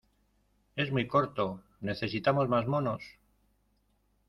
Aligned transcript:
¡Es 0.75 0.91
muy 0.91 1.05
corto!¡ 1.07 1.61
necesitamos 1.81 2.49
más 2.49 2.65
monos! 2.65 3.03